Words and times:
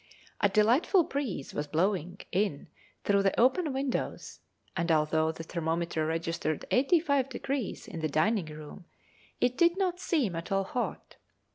A 0.39 0.49
delightful 0.49 1.03
breeze 1.03 1.53
was 1.53 1.67
blowing 1.67 2.19
in 2.31 2.69
through 3.03 3.21
the 3.21 3.39
open 3.39 3.71
windows, 3.71 4.39
and 4.75 4.91
although 4.91 5.31
the 5.31 5.43
thermometer 5.43 6.07
registered 6.07 6.65
85° 6.71 7.87
in 7.87 7.99
the 7.99 8.09
dining 8.09 8.47
room, 8.47 8.85
it 9.39 9.55
did 9.55 9.77
not 9.77 9.99
seem 9.99 10.35
at 10.35 10.51
all 10.51 10.63
hot. 10.63 11.17